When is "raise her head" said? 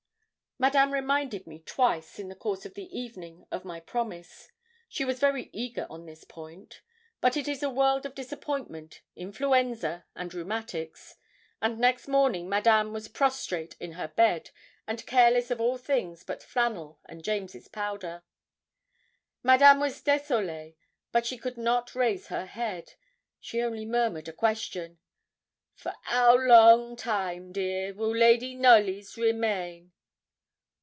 21.95-22.93